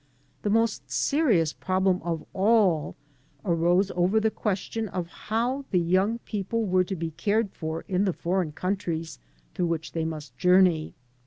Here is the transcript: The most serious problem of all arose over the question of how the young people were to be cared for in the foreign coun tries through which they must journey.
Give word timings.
The 0.41 0.49
most 0.49 0.89
serious 0.89 1.53
problem 1.53 2.01
of 2.03 2.25
all 2.33 2.95
arose 3.45 3.91
over 3.93 4.19
the 4.19 4.31
question 4.31 4.89
of 4.89 5.05
how 5.05 5.65
the 5.69 5.79
young 5.79 6.17
people 6.25 6.65
were 6.65 6.83
to 6.83 6.95
be 6.95 7.11
cared 7.11 7.51
for 7.51 7.85
in 7.87 8.05
the 8.05 8.13
foreign 8.13 8.51
coun 8.51 8.77
tries 8.77 9.19
through 9.53 9.67
which 9.67 9.91
they 9.91 10.03
must 10.05 10.35
journey. 10.39 10.95